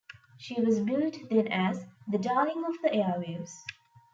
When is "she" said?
0.39-0.59